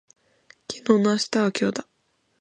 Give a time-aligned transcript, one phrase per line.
[0.67, 1.87] 昨日の明日は今日だ